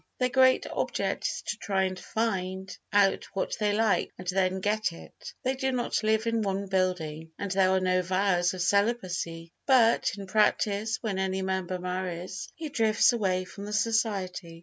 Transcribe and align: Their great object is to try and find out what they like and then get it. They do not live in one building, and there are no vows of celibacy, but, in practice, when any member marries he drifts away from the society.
Their 0.17 0.29
great 0.29 0.65
object 0.71 1.27
is 1.27 1.43
to 1.43 1.57
try 1.57 1.83
and 1.83 1.99
find 1.99 2.75
out 2.91 3.25
what 3.35 3.55
they 3.59 3.71
like 3.71 4.11
and 4.17 4.25
then 4.25 4.59
get 4.59 4.91
it. 4.91 5.31
They 5.43 5.53
do 5.55 5.71
not 5.71 6.01
live 6.01 6.25
in 6.25 6.41
one 6.41 6.65
building, 6.65 7.29
and 7.37 7.51
there 7.51 7.69
are 7.69 7.79
no 7.79 8.01
vows 8.01 8.55
of 8.55 8.63
celibacy, 8.63 9.51
but, 9.67 10.09
in 10.17 10.25
practice, 10.25 10.97
when 11.01 11.19
any 11.19 11.43
member 11.43 11.77
marries 11.77 12.49
he 12.55 12.67
drifts 12.69 13.13
away 13.13 13.45
from 13.45 13.65
the 13.65 13.73
society. 13.73 14.59